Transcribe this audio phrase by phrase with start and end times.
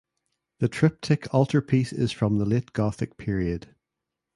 [0.57, 3.75] The triptych altarpiece is from the Late Gothic period.